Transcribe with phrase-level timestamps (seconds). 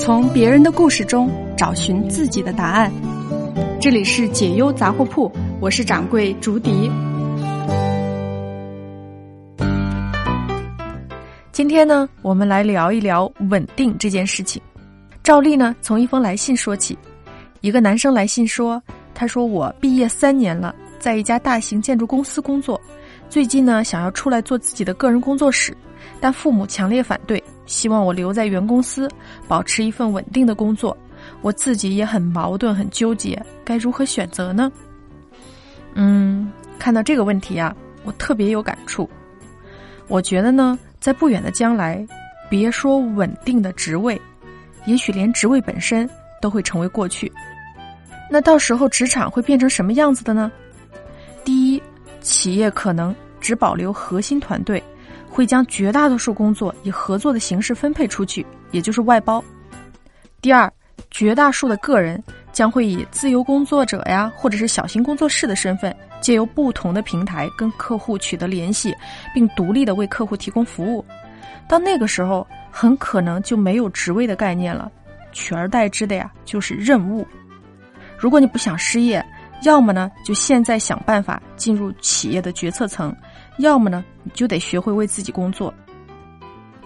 [0.00, 2.90] 从别人的故事中找寻自己的答案。
[3.78, 5.30] 这里是解忧杂货铺，
[5.60, 6.90] 我是掌柜竹笛。
[11.52, 14.60] 今天呢，我们来聊一聊稳定这件事情。
[15.22, 16.96] 照例呢，从一封来信说起。
[17.60, 18.82] 一个男生来信说
[19.12, 22.80] ：“他说我毕业三年了，在一家大型建筑公司工作，
[23.28, 25.76] 最近呢想要出来做自己的个人工作室，
[26.18, 27.39] 但父母强烈反对，
[27.70, 29.08] 希望我留在原公司，
[29.46, 30.96] 保持一份稳定的工作。
[31.40, 34.72] 我自己也很矛盾，很纠结，该如何选择呢？”
[35.94, 39.08] 嗯，看到这个问题啊，我特别有感触。
[40.08, 42.04] 我觉得呢，在不远的将来，
[42.48, 44.20] 别说稳定的职位，
[44.84, 46.10] 也许连职位本身
[46.42, 47.32] 都会成为过去。
[48.28, 50.50] 那到时候职场会变成什么样子的呢？
[51.44, 51.80] 第一，
[52.20, 54.82] 企业可能只保留核心团队，
[55.30, 59.42] 会将绝大多数工作以合作的形式分配出去，也就是外包。
[60.42, 60.70] 第二，
[61.10, 62.22] 绝大数的个人
[62.52, 68.94] 将会以自由工作者呀，或者是小型工作室的身份，借由不同的平台跟客户取得联系，
[69.32, 71.04] 并独立的为客户提供服务。
[71.68, 74.90] 到那个时候，很可能就没有职位的概念了，
[75.30, 77.24] 取而代之的呀就是任务。
[78.18, 79.24] 如果你不想失业，
[79.62, 83.14] 要么呢就现在想办法进入企业的决策层，
[83.60, 85.72] 要么呢你就得学会为自己工作。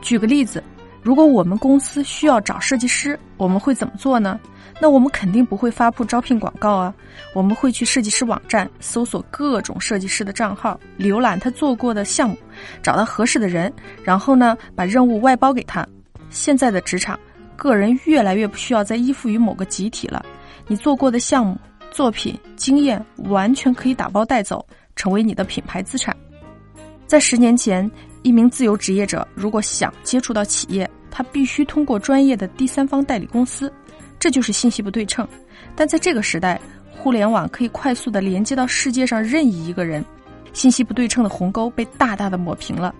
[0.00, 0.62] 举个例子，
[1.02, 4.38] 如果我们公司需要找设计师，我们会怎么做呢？
[4.80, 6.92] 那我们肯定不会发布招聘广告啊，
[7.32, 12.36] 我们会去设计师网站搜索各种设计师的账号，浏览他做过的项目，
[12.82, 13.72] 找到合适的人，
[14.02, 15.86] 然后呢把任务外包给他。
[16.28, 17.18] 现在的职场，
[17.54, 20.24] 个人越来越不需要再依附于某个集体了。
[20.66, 21.56] 你做过的项目、
[21.92, 24.66] 作品、经验，完全可以打包带走，
[24.96, 26.14] 成为你的品牌资产。
[27.14, 27.88] 在十年前，
[28.22, 33.72] 一名自由职业者如果想接触到企业，他必须通过专业的第三方代理公司，
[34.18, 35.24] 这就是信息不对称。
[35.76, 40.04] 但在这个时代，互联网可以快速的连接到世界上任意一个人，
[40.52, 42.92] 信息不对称的鸿沟被大大的抹平了。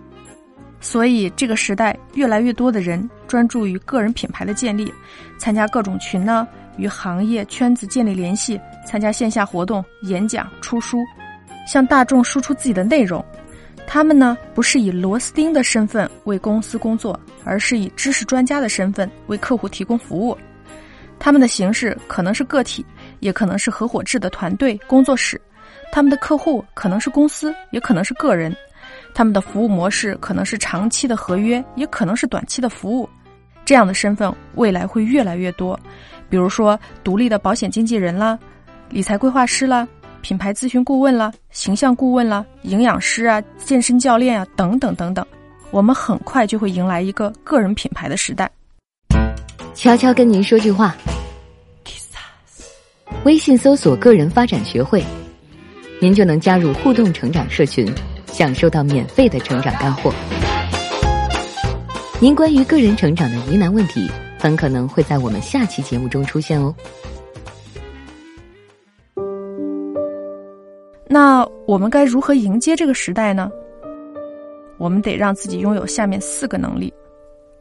[0.81, 4.95] 所以，这个时代越来越多的人专注于个人品牌的建立，
[5.39, 6.47] 参加各种群呢。
[6.77, 10.99] 与行业圈子建立联系，参加线下活动、演讲、出书，
[11.67, 13.25] 向大众输出自己的内容。
[13.87, 20.37] 他们呢，不是以螺丝钉的身份为公司工作，而是以知识专家的身份为客户提供服务。
[21.19, 22.85] 他们的形式可能是个体，
[23.21, 25.41] 也可能是合伙制的团队工作室。
[25.93, 28.55] 他们的客户可能是公司，也可能是个人。
[29.15, 33.09] 他们的服务模式可能是长期的合约，也可能是短期的服务。
[33.65, 35.79] 这样的身份未来会越来越多。
[36.29, 38.37] 比如说，独立的保险经纪人啦，
[38.91, 39.87] 理财规划师啦，
[40.25, 45.25] 品牌咨询顾问啦，形象顾问啦，营养师啊，健身教练啊，等等等等，
[45.71, 48.51] 我们很快就会迎来一个个人品牌的时代。
[49.75, 50.97] 悄悄跟您说句话，
[53.25, 55.05] 微信搜索“个人发展学会”，
[56.01, 57.87] 您就能加入互动成长社群，
[58.33, 60.11] 享受到免费的成长干货。
[62.19, 64.11] 您关于个人成长的疑难问题。
[64.39, 66.75] 很可能会在我们下期节目中出现哦。
[71.15, 73.49] 那我们该如何迎接这个时代呢？
[74.79, 76.93] 我们得让自己拥有下面四个能力。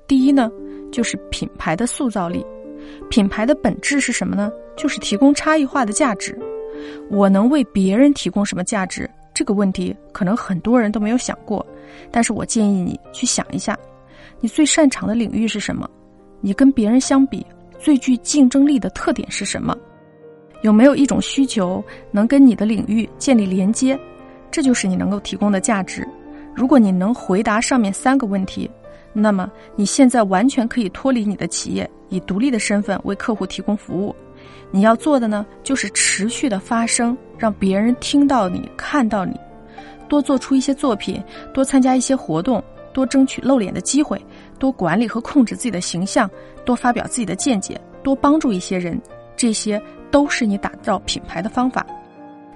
[0.07, 0.49] 第一呢，
[0.91, 2.43] 就是品牌的塑造力。
[3.11, 4.51] 品牌的本质是什么呢？
[4.75, 6.35] 就是提供差异化的价值。
[7.11, 9.07] 我能为别人提供什么价值？
[9.35, 11.63] 这个问题可能很多人都没有想过，
[12.09, 13.77] 但是我建议你去想一下，
[14.39, 15.87] 你最擅长的领域是什么？
[16.41, 17.45] 你跟别人相比
[17.77, 19.77] 最具竞争力的特点是什么？
[20.63, 23.97] 有没有一种需求能跟你的领域建立连接？
[24.49, 26.07] 这就是你能够提供的价值。
[26.55, 28.69] 如果你能回答上面三个问题，
[29.11, 34.15] 那么你现在完全可以脱离你的企业，以独立的身份为客户提供服务。
[34.71, 39.37] 你要做的呢，就是持续的发声，让别人听到你、看到你，
[40.07, 41.21] 多做出一些作品，
[41.53, 42.63] 多参加一些活动。
[42.93, 44.23] 多争取露脸的机会，
[44.59, 46.29] 多管理和控制自己的形象，
[46.63, 49.01] 多发表自己的见解，多帮助一些人，
[49.35, 49.81] 这些
[50.13, 51.83] 都是你打造品牌的方法。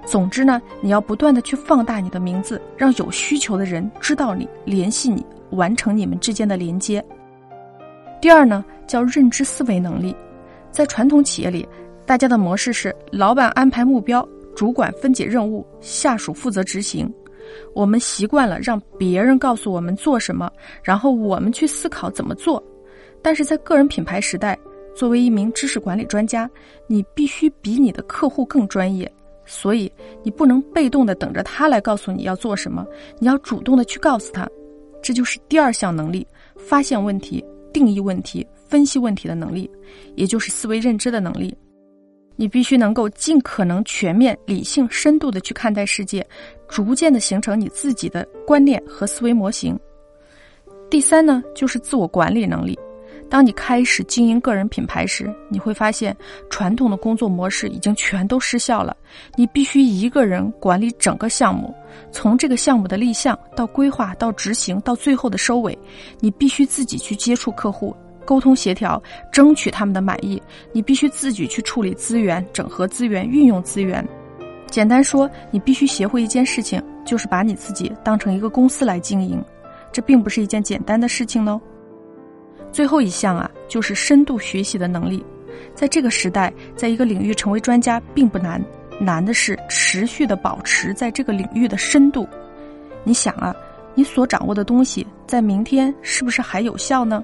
[0.06, 7.04] 总之呢，你要不断的去放大你的名字，让有需求的人知道你，联系你，完成你们之间的连接。
[8.20, 10.14] 第二呢，叫认知思维能力。
[10.70, 11.68] 在传统企业里，
[12.06, 17.12] 大家的模式是老板安排目标，主管分解任务，下属负责执行。
[17.74, 20.48] 我们习惯了让别人告诉我们做什么，
[20.80, 22.62] 然后我们去思考怎么做。
[23.20, 24.56] 但是在个人品牌时代，
[24.98, 26.50] 作为一名知识管理专家，
[26.88, 29.08] 你必须比你的客户更专业。
[29.46, 29.90] 所以
[30.24, 32.84] 你不能被动的等着他来告诉你要做什么，
[33.20, 34.48] 你要主动的去告诉他。
[35.00, 39.70] 这就是第二项能力：发现问题、定义问题、分析问题的能力，
[40.16, 41.56] 也就是思维认知的能力。
[42.34, 46.26] 你必须能够尽可能全面、理性、深度的去看待世界，
[46.66, 49.78] 逐渐的形成你自己的观念和思维模型。
[50.90, 52.76] 第三呢，就是自我管理能力。
[53.30, 56.16] 当你开始经营个人品牌时，你会发现
[56.48, 58.96] 传统的工作模式已经全都失效了。
[59.36, 61.74] 你必须一个人管理整个项目，
[62.10, 65.78] 从这个项目的立项到规划到执行到最后的收尾，
[66.20, 67.94] 你必须自己去接触客户、
[68.24, 70.42] 沟通协调，争取他们的满意。
[70.72, 74.06] 你必须自己去处理资源、整合资源、运用资源。
[74.70, 79.42] 简单说，你必须学会一件事情，就是把你自己当成一个公司来经营。
[79.92, 81.60] 这并不是一件简单的事情呢。
[82.72, 85.24] 最后一项啊，就是深度学习的能力。
[85.74, 88.64] 在这个时代，在一个领域成为专家并不难，
[89.00, 92.28] 难的是持续的保持在这个领域的深度。
[93.04, 93.54] 你想啊，
[93.94, 97.22] 你所掌握的东西在明天是不是还有效呢？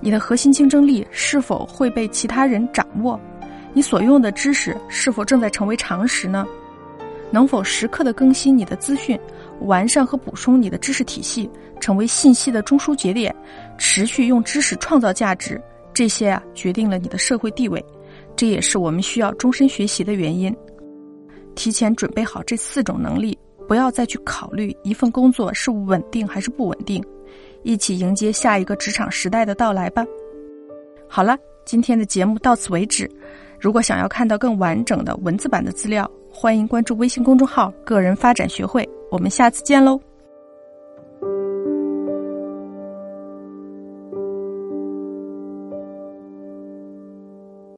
[0.00, 3.20] 你的核心竞争力是否会被其他人掌握？
[3.72, 6.46] 你所用的知识是否正在成为常识呢？
[7.32, 9.18] 能否时刻的更新你的资讯，
[9.62, 11.50] 完善和补充你的知识体系？
[11.80, 13.34] 成为信息的中枢节点，
[13.76, 15.60] 持续用知识创造价值，
[15.92, 17.84] 这些啊决定了你的社会地位，
[18.36, 20.54] 这也是我们需要终身学习的原因。
[21.56, 23.36] 提前准备好这四种能力，
[23.66, 27.02] 不要再去考虑一份工作是稳定还是不稳定，
[27.64, 30.04] 一起迎接下一个职场时代的到来吧。
[31.08, 33.10] 好了，今天的节目到此为止。
[33.62, 38.86] 如果想要看到更完整的文字版的资料，欢迎关注微信公众号“个人发展学会”。
[39.08, 40.00] 我们下次见喽。